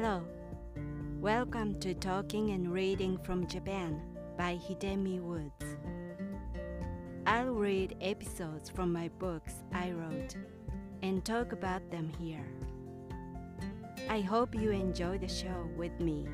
[0.00, 0.22] Hello.
[1.20, 4.00] Welcome to Talking and Reading from Japan
[4.36, 5.76] by Hidemi Woods.
[7.26, 10.36] I'll read episodes from my books I wrote
[11.02, 12.46] and talk about them here.
[14.08, 16.28] I hope you enjoy the show with me.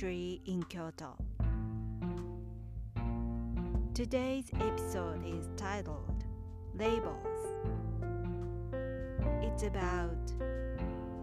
[0.00, 0.12] Old
[0.46, 1.16] in Kyoto.
[3.94, 6.24] Today's episode is titled
[6.78, 7.26] Labels.
[9.42, 10.32] It's about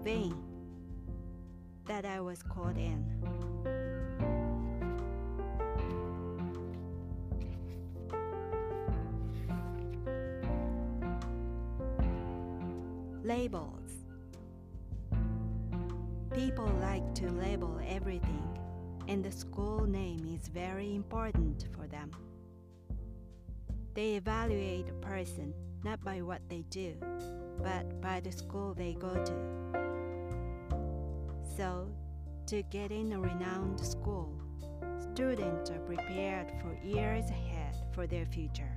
[0.04, 0.36] vein
[1.86, 3.85] that I was caught in.
[21.06, 22.10] Important for them.
[23.94, 25.54] They evaluate a person
[25.84, 26.96] not by what they do,
[27.62, 29.36] but by the school they go to.
[31.56, 31.88] So,
[32.48, 34.34] to get in a renowned school,
[35.14, 38.76] students are prepared for years ahead for their future.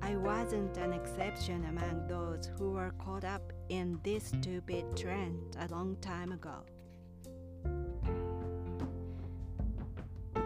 [0.00, 5.68] I wasn't an exception among those who were caught up in this stupid trend a
[5.68, 6.64] long time ago.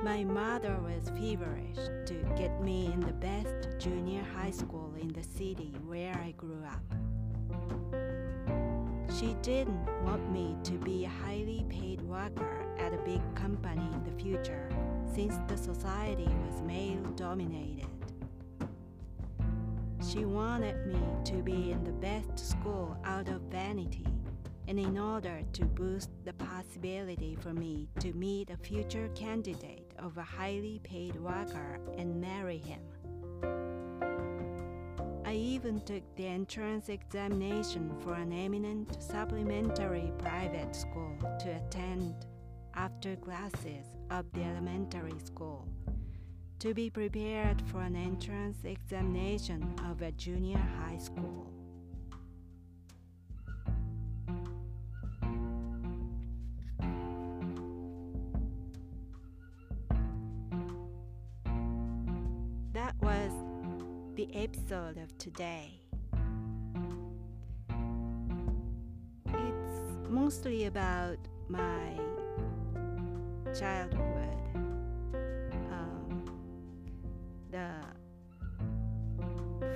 [0.02, 5.22] My mother was feverish to get me in the best junior high school in the
[5.22, 6.82] city where I grew up.
[9.16, 14.02] She didn't want me to be a highly paid worker at a big company in
[14.02, 14.68] the future
[15.14, 17.86] since the society was male dominated.
[20.04, 24.08] She wanted me to be in the best school out of vanity,
[24.66, 30.18] and in order to boost the possibility for me to meet a future candidate of
[30.18, 32.80] a highly paid worker and marry him.
[35.24, 42.26] I even took the entrance examination for an eminent supplementary private school to attend
[42.74, 45.68] after classes of the elementary school
[46.58, 51.51] to be prepared for an entrance examination of a junior high school.
[64.28, 65.80] The episode of today.
[69.26, 71.18] It's mostly about
[71.48, 71.98] my
[73.58, 74.36] childhood
[75.72, 76.24] um,
[77.50, 77.68] the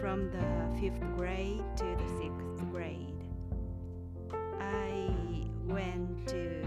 [0.00, 3.24] from the fifth grade to the sixth grade.
[4.60, 5.10] I
[5.64, 6.62] went to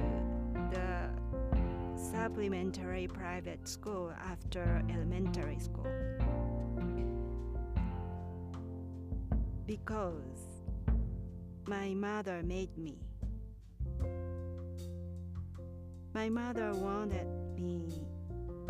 [0.74, 1.10] the
[1.96, 5.60] supplementary private school after elementary
[9.90, 10.46] because
[11.66, 12.96] my mother made me.
[16.14, 18.06] My mother wanted me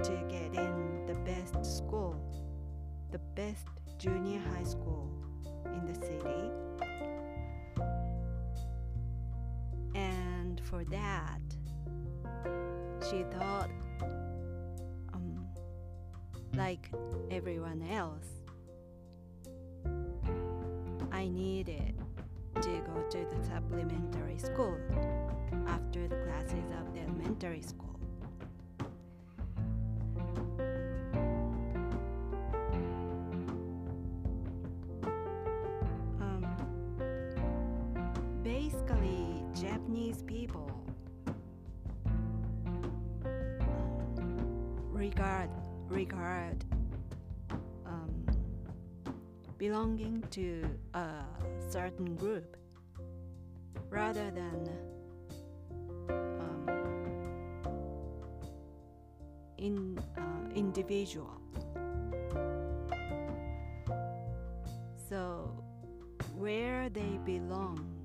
[0.01, 2.15] to get in the best school,
[3.11, 3.65] the best
[3.97, 5.11] junior high school
[5.65, 6.51] in the city.
[9.93, 11.41] And for that,
[13.09, 13.69] she thought,
[15.13, 15.45] um,
[16.55, 16.89] like
[17.29, 18.38] everyone else,
[21.19, 21.95] I needed
[22.61, 24.77] to go to the supplementary school
[25.67, 27.98] after the classes of the elementary school.
[50.31, 51.09] To a
[51.69, 52.55] certain group
[53.89, 54.69] rather than
[56.09, 56.69] um,
[59.57, 60.21] in uh,
[60.55, 61.41] individual.
[65.09, 65.51] So
[66.37, 67.99] where they belong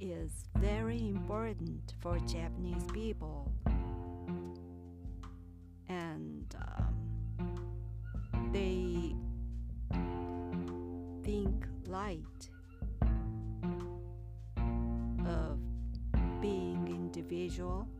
[0.00, 3.52] is very important for Japanese people.
[17.64, 17.93] Individual.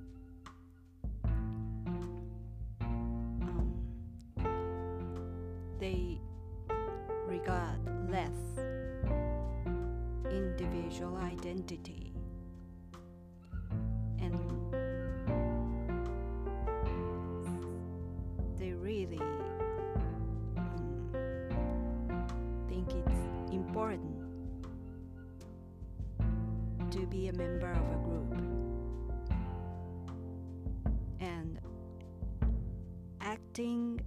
[33.54, 34.00] Acting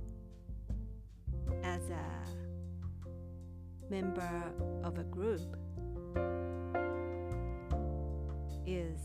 [1.63, 4.43] as a member
[4.83, 5.55] of a group
[8.65, 8.99] is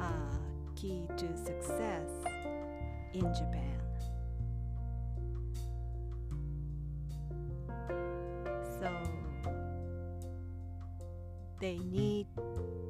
[0.00, 0.12] a
[0.74, 2.10] key to success
[3.12, 3.78] in Japan.
[8.80, 8.90] So
[11.60, 12.26] they need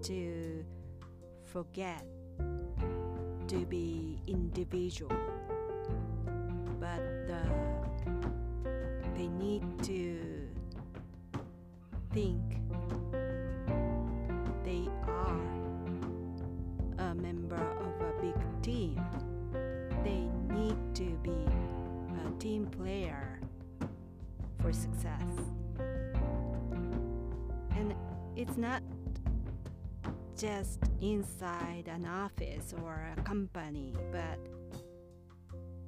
[0.04, 0.64] to
[1.44, 2.06] forget
[3.48, 5.12] to be individual,
[30.36, 34.38] just inside an office or a company, but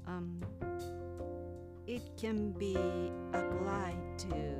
[0.06, 0.40] um,
[1.86, 2.76] it can be
[3.32, 4.56] applied to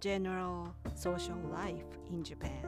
[0.00, 2.62] general social life in Japan.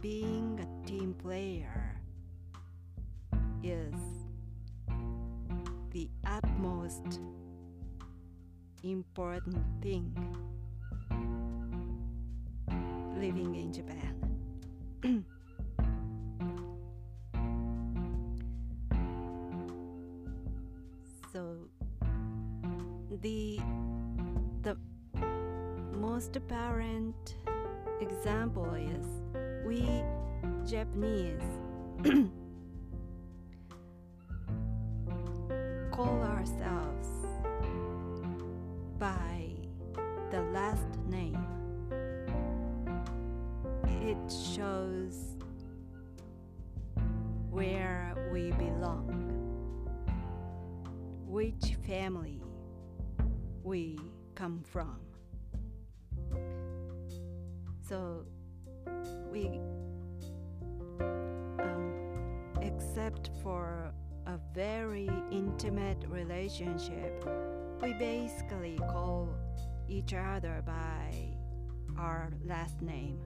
[0.00, 2.00] Being a team player
[3.62, 3.94] is
[5.90, 7.20] the utmost
[8.82, 10.12] important thing
[13.22, 14.14] living in Japan.
[21.32, 21.56] so
[23.22, 23.60] the
[24.62, 24.76] the
[25.96, 27.36] most apparent
[28.00, 29.06] example is
[29.64, 30.02] we
[30.66, 31.40] Japanese
[35.92, 37.08] call ourselves
[38.98, 39.31] by
[44.32, 45.36] shows
[47.50, 49.06] where we belong,
[51.26, 52.40] which family
[53.62, 53.98] we
[54.34, 54.98] come from.
[57.86, 58.24] So
[59.30, 59.60] we,
[61.60, 61.92] um,
[62.62, 63.92] except for
[64.26, 67.28] a very intimate relationship,
[67.82, 69.28] we basically call
[69.88, 71.12] each other by
[71.98, 73.18] our last name.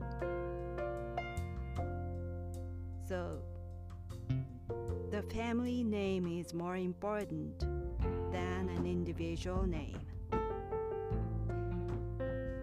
[3.07, 3.39] So
[5.11, 7.57] the family name is more important
[8.33, 9.97] than an individual name.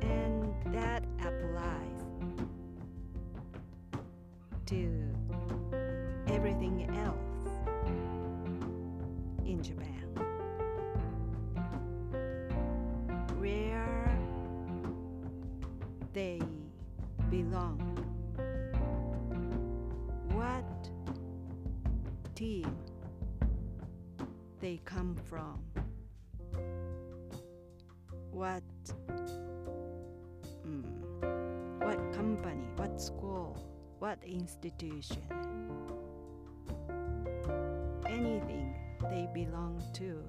[0.02, 2.02] And that applies
[4.66, 5.02] to
[6.26, 7.48] everything else
[9.46, 10.04] in Japan.
[13.38, 14.18] Where
[16.12, 16.42] they
[17.30, 17.83] belong.
[22.44, 22.76] Team
[24.60, 25.58] they come from.
[28.30, 28.62] What
[30.66, 30.84] mm,
[31.86, 33.56] what company, what school,
[33.98, 35.24] what institution.
[38.06, 38.74] Anything
[39.10, 40.22] they belong to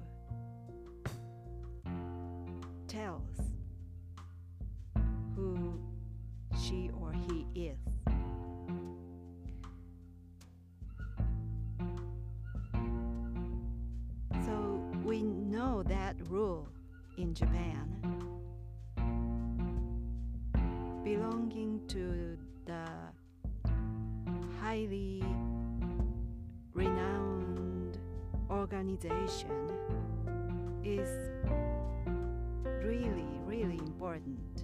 [24.76, 25.22] highly
[26.74, 27.96] renowned
[28.50, 29.70] organization
[30.84, 31.08] is
[32.84, 34.55] really, really important.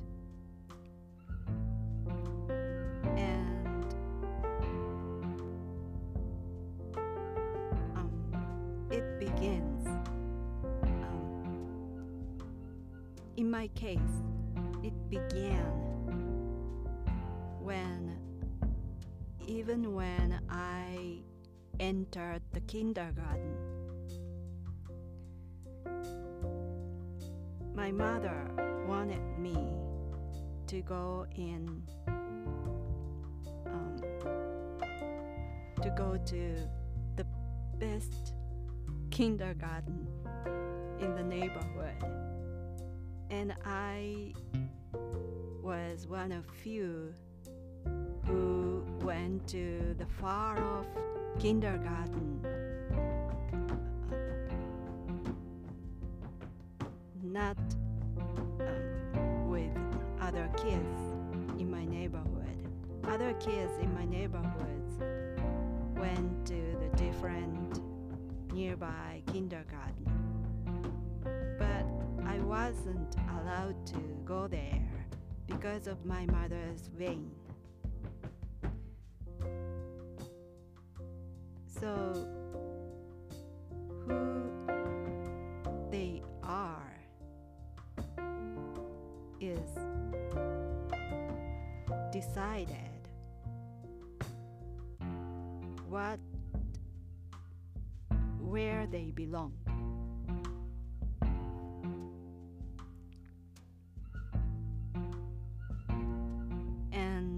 [21.93, 23.55] Entered the kindergarten,
[27.75, 28.51] my mother
[28.89, 29.55] wanted me
[30.67, 31.83] to go in
[33.67, 33.97] um,
[35.83, 36.57] to go to
[37.17, 37.27] the
[37.77, 38.33] best
[39.11, 40.09] kindergarten
[40.99, 42.03] in the neighborhood.
[43.29, 44.33] And I
[45.63, 47.13] was one of few
[48.25, 50.87] who went to the far off
[51.39, 52.33] kindergarten
[57.33, 57.57] not
[58.19, 59.71] um, with
[60.21, 60.99] other kids
[61.59, 62.69] in my neighborhood.
[63.09, 65.01] Other kids in my neighborhoods
[65.97, 67.81] went to the different
[68.53, 70.07] nearby kindergarten.
[71.59, 71.87] But
[72.27, 74.89] I wasn't allowed to go there
[75.47, 77.31] because of my mother's vein.
[81.83, 82.15] So,
[84.07, 84.45] who
[85.91, 86.95] they are
[89.41, 89.59] is
[92.13, 92.77] decided.
[95.89, 96.21] What,
[98.39, 99.53] where they belong.
[106.93, 107.32] And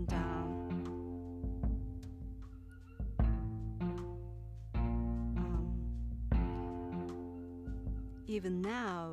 [8.34, 9.12] even now,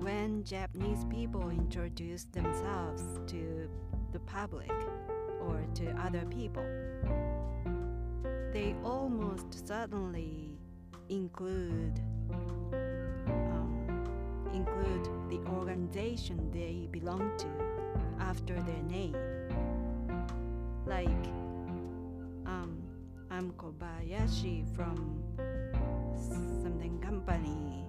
[0.00, 3.68] when Japanese people introduce themselves to
[4.12, 4.72] the public
[5.42, 6.64] or to other people,
[8.54, 10.48] they almost certainly
[11.10, 12.00] include
[12.32, 13.76] um,
[14.54, 17.48] include the organization they belong to
[18.18, 19.14] after their name.
[20.86, 21.26] Like,
[22.46, 22.82] um,
[23.30, 25.22] I'm Kobayashi from
[26.16, 27.86] something company,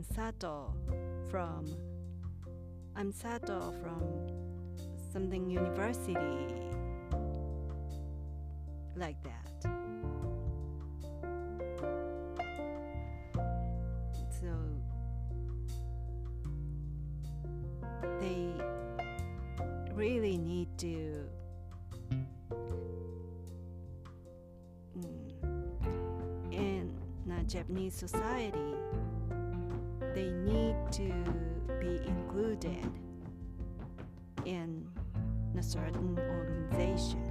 [0.00, 0.74] I'm Sato
[1.30, 1.66] from
[2.96, 4.02] I'm Sato from
[5.12, 6.16] something university,
[8.96, 9.62] like that.
[14.40, 14.48] So
[18.20, 18.54] they
[19.92, 21.28] really need to
[24.96, 25.04] mm,
[26.50, 26.96] in
[27.46, 28.74] Japanese society
[30.14, 31.12] they need to
[31.80, 32.90] be included
[34.44, 34.86] in
[35.58, 37.26] a certain organization.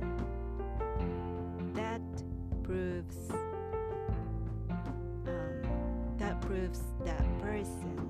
[1.73, 2.01] That
[2.63, 3.31] proves
[4.69, 8.09] um, that proves that person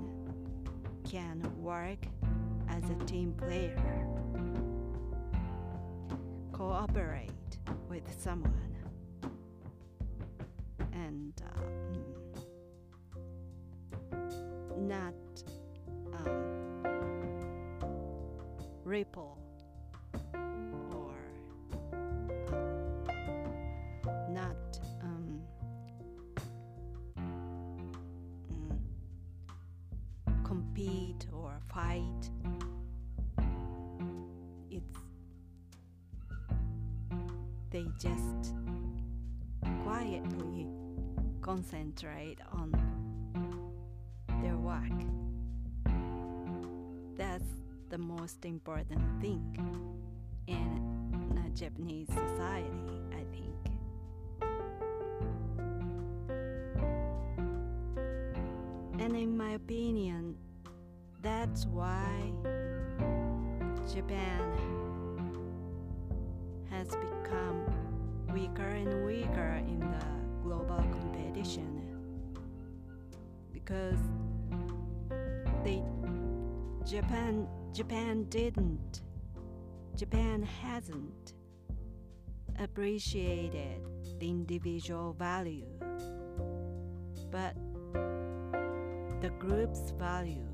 [1.09, 1.99] can work
[2.69, 3.77] as a team player
[6.51, 7.31] cooperate
[7.89, 8.58] with someone
[30.79, 32.29] compete or fight.
[34.71, 34.97] It's
[37.69, 38.53] they just
[39.83, 40.67] quietly
[41.41, 42.71] concentrate on
[44.41, 44.83] their work.
[47.17, 47.43] That's
[47.89, 49.43] the most important thing
[50.47, 53.79] in a Japanese society, I think.
[59.01, 60.28] And in my opinion,
[61.59, 62.31] that's why
[63.93, 64.39] Japan
[66.69, 67.65] has become
[68.33, 70.05] weaker and weaker in the
[70.41, 71.83] global competition.
[73.51, 73.99] Because
[75.65, 75.83] they
[76.85, 79.01] Japan Japan didn't
[79.97, 81.33] Japan hasn't
[82.57, 83.81] appreciated
[84.19, 85.67] the individual value
[87.29, 87.53] but
[89.21, 90.48] the group's value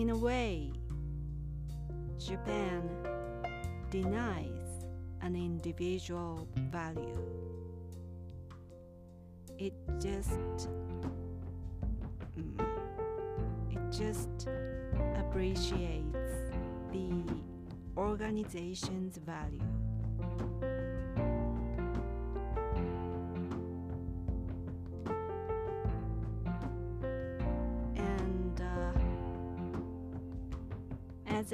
[0.00, 0.70] in a way
[2.18, 2.82] Japan
[3.88, 4.84] denies
[5.22, 7.18] an individual value.
[9.58, 10.68] It just
[12.36, 12.60] mm,
[13.70, 14.48] it just
[15.16, 16.52] appreciates
[16.92, 17.24] the
[17.96, 19.85] organization's value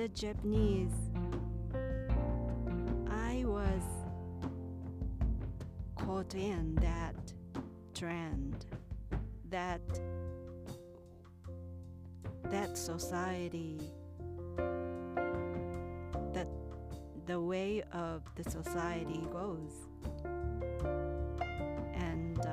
[0.02, 1.12] a japanese.
[3.08, 3.82] I was
[5.94, 7.14] caught in that
[7.94, 8.66] trend,
[9.48, 9.80] that
[12.50, 13.78] that society,
[16.32, 16.48] that
[17.26, 19.72] the way of the society goes,
[21.94, 22.50] and uh,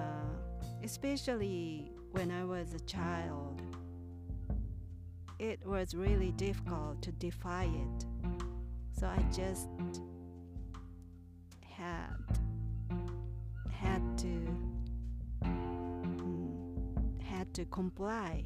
[0.83, 3.59] especially when I was a child,
[5.39, 8.05] it was really difficult to defy it.
[8.91, 9.69] So I just
[11.61, 12.09] had
[13.71, 14.57] had to
[15.45, 18.43] mm, had to comply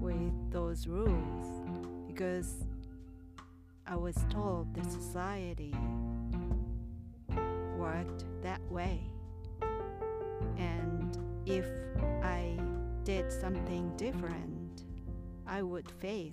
[0.00, 1.46] with those rules
[2.06, 2.64] because
[3.86, 5.74] I was told the society
[7.76, 9.00] worked that way.
[10.56, 11.66] And if
[12.22, 12.56] I
[13.04, 14.59] did something different,
[15.50, 16.30] I would fail.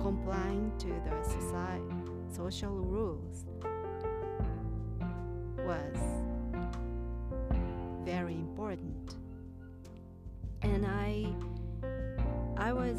[0.00, 1.96] Complying to the society,
[2.30, 3.44] social rules
[5.58, 5.96] was
[8.04, 9.16] very important.
[10.62, 11.26] And I
[12.56, 12.96] I was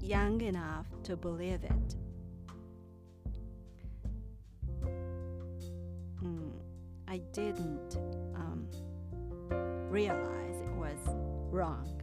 [0.00, 1.94] young enough to believe it.
[6.20, 6.50] Mm,
[7.06, 7.96] I didn't
[8.34, 8.66] um,
[9.88, 12.02] realize it was wrong.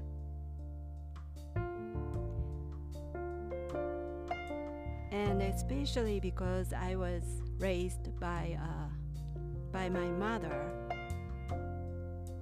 [5.12, 7.23] And especially because I was
[7.59, 9.39] raised by uh,
[9.71, 10.71] by my mother,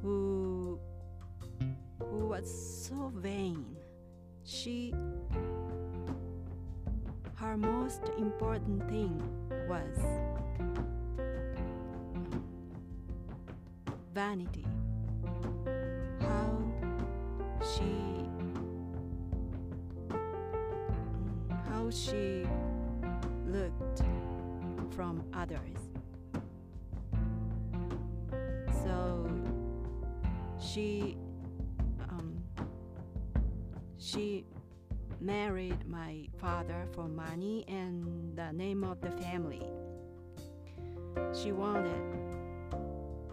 [0.02, 0.80] who
[2.00, 2.50] who was
[2.88, 3.78] so vain.
[4.44, 4.94] She
[7.36, 9.22] her most important thing
[9.68, 9.98] was
[14.14, 14.66] vanity.
[21.92, 22.46] She
[23.46, 24.02] looked
[24.92, 25.78] from others.
[28.84, 29.30] So
[30.60, 31.18] she
[32.10, 32.42] um,
[33.98, 34.46] she
[35.20, 39.62] married my father for money and the name of the family.
[41.34, 42.02] She wanted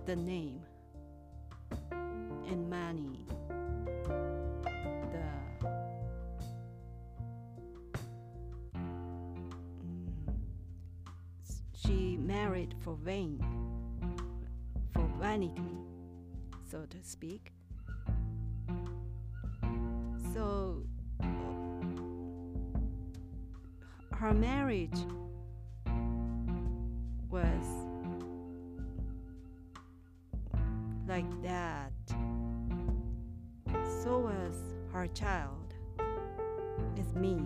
[0.04, 0.60] the name
[1.92, 3.26] and money.
[13.08, 13.42] Vain,
[14.92, 15.78] for vanity,
[16.70, 17.54] so to speak.
[20.34, 20.82] So
[24.12, 25.06] her marriage
[27.30, 27.66] was
[31.06, 31.92] like that.
[34.02, 34.54] So was
[34.92, 35.72] her child,
[36.98, 37.40] is me.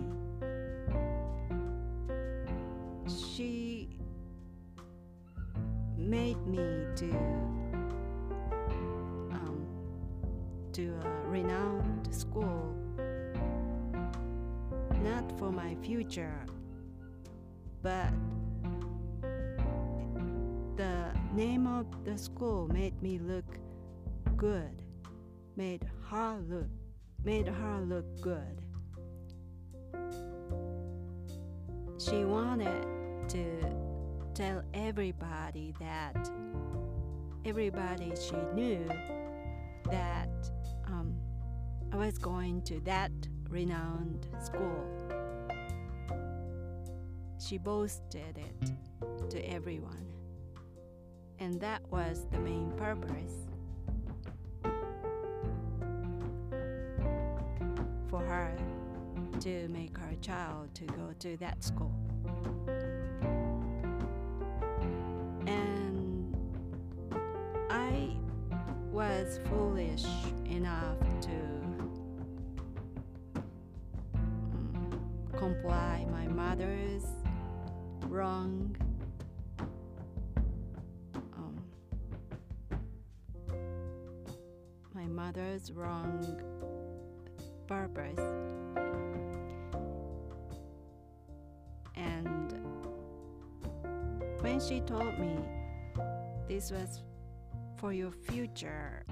[6.45, 7.11] Me to
[9.31, 9.65] um,
[10.73, 12.75] to a renowned school,
[15.01, 16.45] not for my future,
[17.81, 18.11] but
[20.75, 23.45] the name of the school made me look
[24.35, 24.81] good,
[25.55, 26.69] made her look,
[27.23, 28.61] made her look good.
[31.99, 32.85] She wanted
[33.29, 33.82] to
[34.33, 36.31] tell everybody that
[37.45, 38.83] everybody she knew
[39.91, 40.29] that
[40.87, 41.13] um,
[41.91, 43.11] I was going to that
[43.47, 44.83] renowned school.
[47.37, 48.71] She boasted it
[49.29, 50.07] to everyone,
[51.37, 53.35] and that was the main purpose
[58.09, 58.55] for her
[59.41, 62.12] to make her child to go to that school.
[69.23, 70.03] Was foolish
[70.49, 71.29] enough to
[74.17, 77.05] mm, comply my mother's
[78.07, 78.75] wrong
[81.37, 81.55] um,
[84.93, 86.41] my mother's wrong
[87.65, 88.19] purpose.
[91.95, 92.59] And
[94.41, 95.37] when she told me
[96.49, 96.99] this was
[97.83, 99.02] for your future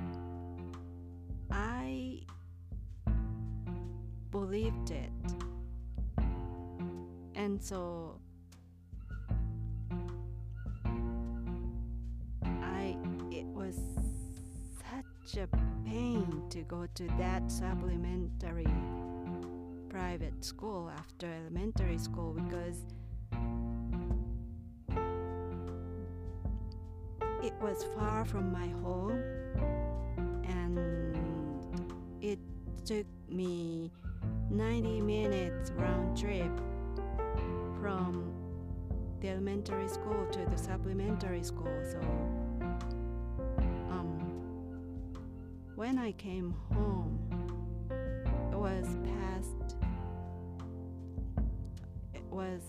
[1.92, 2.20] i
[4.32, 5.12] believed it.
[7.36, 8.20] And so
[12.46, 12.96] I
[13.32, 13.78] it was
[14.80, 15.48] such a
[15.86, 18.68] pain to go to that supplementary
[19.90, 22.86] private school after elementary school because
[27.44, 29.22] it was far from my home,
[32.86, 33.92] took me
[34.50, 36.52] 90 minutes round trip
[37.80, 38.34] from
[39.22, 41.72] the elementary school to the supplementary school.
[41.84, 42.00] So,
[43.90, 44.20] um,
[45.76, 47.20] when I came home,
[48.52, 48.88] it was
[49.20, 49.76] past.
[52.14, 52.62] It was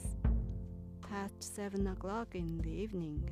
[1.08, 3.28] past seven o'clock in the evening.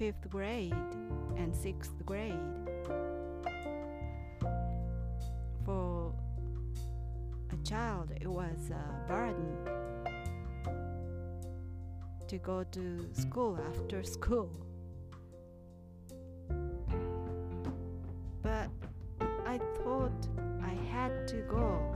[0.00, 0.72] Fifth grade
[1.36, 2.40] and sixth grade.
[5.66, 6.14] For
[7.52, 9.58] a child, it was a burden
[12.28, 14.50] to go to school after school.
[18.40, 18.70] But
[19.46, 20.28] I thought
[20.62, 21.94] I had to go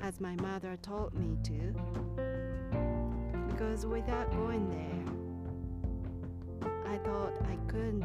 [0.00, 2.33] as my mother told me to
[3.74, 5.04] because without going there
[6.86, 8.04] I thought I couldn't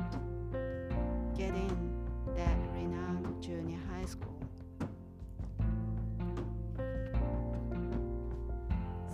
[1.38, 1.94] get in
[2.36, 4.42] that renowned junior high school.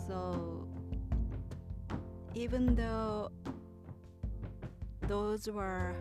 [0.07, 0.65] So
[2.35, 3.31] even though
[5.09, 5.93] those were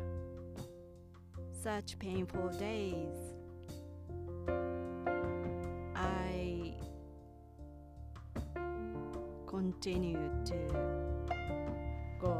[1.64, 3.33] such painful days,
[9.54, 10.56] continued to
[12.20, 12.36] go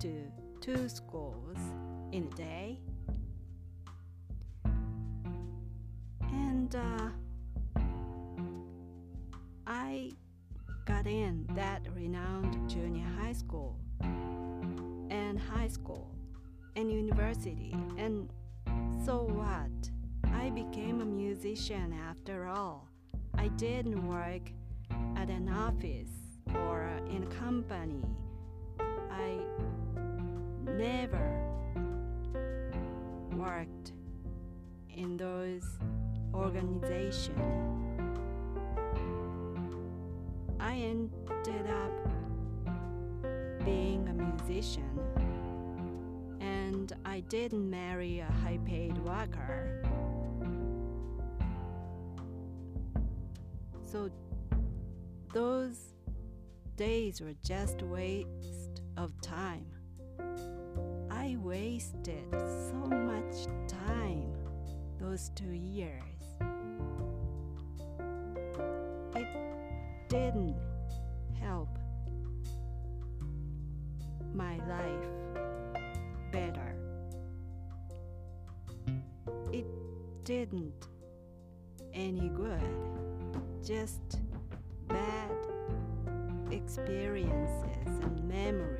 [0.00, 0.12] to
[0.60, 1.58] two schools
[2.10, 2.80] in a day.
[6.22, 7.08] And uh,
[9.64, 10.10] I
[10.86, 16.10] got in that renowned junior high school and high school
[16.74, 17.76] and university.
[17.96, 18.28] And
[19.04, 19.70] so what?
[20.34, 22.88] I became a musician after all.
[23.38, 24.50] I didn't work
[25.20, 26.08] at an office
[26.54, 28.02] or in a company.
[29.10, 29.36] I
[30.64, 31.44] never
[33.32, 33.92] worked
[34.88, 35.62] in those
[36.32, 37.38] organizations.
[40.58, 41.92] I ended up
[43.62, 44.98] being a musician
[46.40, 49.84] and I didn't marry a high paid worker.
[53.84, 54.08] So
[55.32, 55.94] those
[56.76, 59.66] days were just waste of time.
[61.10, 64.32] I wasted so much time
[64.98, 66.02] those two years.
[69.14, 69.28] It
[70.08, 70.56] didn't
[71.40, 71.78] help
[74.34, 75.08] my life
[76.32, 76.74] better.
[79.52, 79.66] It
[80.24, 80.88] didn't
[81.92, 82.62] any good,
[83.64, 84.20] just
[86.70, 88.79] experiences and memories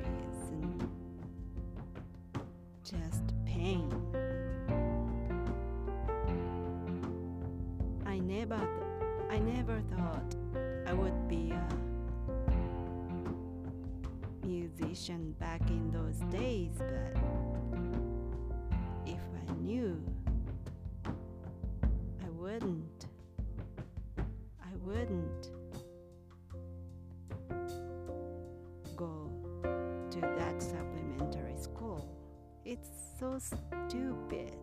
[33.21, 34.55] so stupid.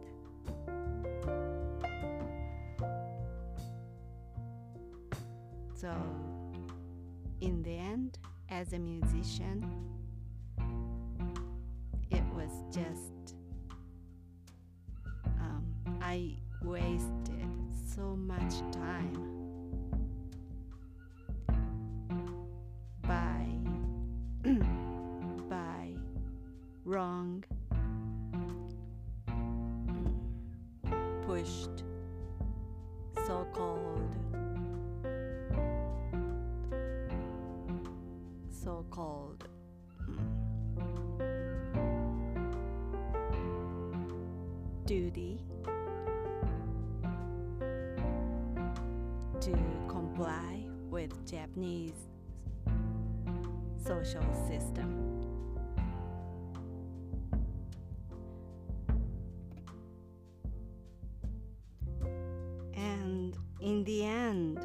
[5.76, 5.94] So,
[7.40, 8.18] in the end,
[8.50, 9.62] as a musician,
[44.88, 45.38] duty
[49.38, 49.52] to
[49.86, 52.08] comply with Japanese
[53.84, 54.90] social system.
[62.74, 64.58] And in the end,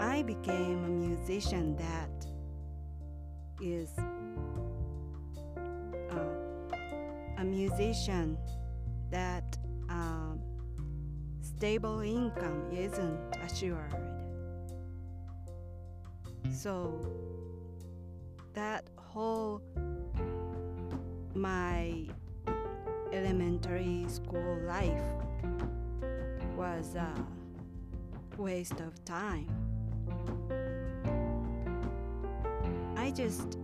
[0.00, 2.07] I became a musician that
[9.10, 9.58] that
[9.90, 10.40] um,
[11.42, 13.94] stable income isn't assured.
[16.50, 16.98] So
[18.54, 19.60] that whole
[21.34, 22.06] my
[23.12, 25.04] elementary school life
[26.56, 27.12] was a
[28.38, 29.48] waste of time.
[32.96, 33.58] I just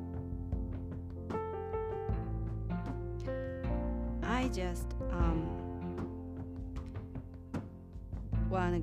[4.44, 5.40] I just um
[8.50, 8.82] wanna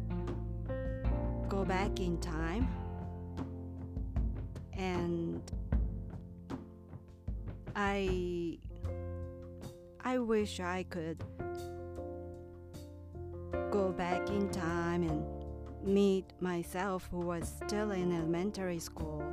[1.47, 2.67] go back in time
[4.74, 5.39] and
[7.76, 8.58] I
[10.04, 11.24] I wish I could
[13.69, 15.24] go back in time and
[15.84, 19.24] meet myself who was still in elementary school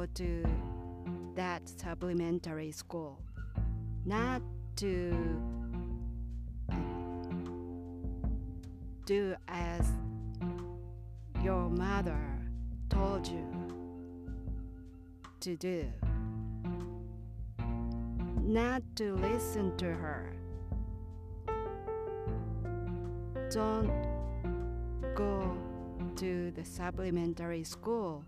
[0.00, 0.42] go to
[1.34, 3.20] that supplementary school
[4.06, 4.40] not
[4.74, 5.12] to
[6.70, 8.30] mm,
[9.04, 9.86] do as
[11.44, 12.18] your mother
[12.88, 13.44] told you
[15.40, 15.86] to do.
[18.42, 20.32] Not to listen to her.
[23.50, 23.92] Don't
[25.14, 25.58] go
[26.16, 28.24] to the supplementary school.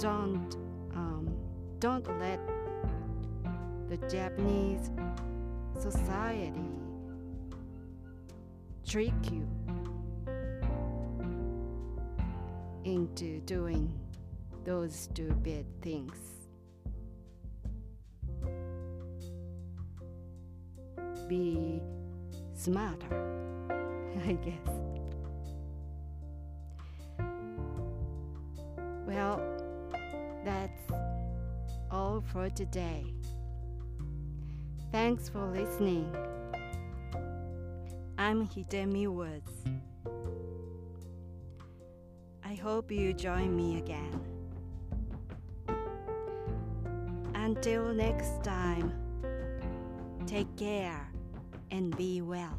[0.00, 0.56] Don't
[0.94, 1.28] um,
[1.78, 2.40] don't let
[3.90, 4.90] the Japanese
[5.78, 6.54] society
[8.86, 9.46] trick you
[12.84, 13.92] into doing
[14.64, 16.16] those stupid things.
[21.28, 21.82] Be
[22.54, 23.68] smarter,
[24.26, 24.89] I guess.
[32.32, 33.04] For today.
[34.92, 36.14] Thanks for listening.
[38.18, 39.50] I'm Hidemi Woods.
[42.44, 44.20] I hope you join me again.
[47.34, 48.92] Until next time,
[50.26, 51.10] take care
[51.70, 52.58] and be well.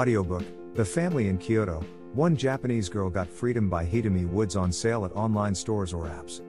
[0.00, 0.44] Audiobook
[0.76, 1.84] The Family in Kyoto
[2.14, 6.40] One Japanese Girl Got Freedom by Hidemi Woods on sale at online stores or apps.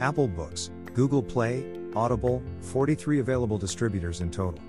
[0.00, 1.64] Apple Books, Google Play,
[1.96, 4.60] Audible, 43 available distributors in total.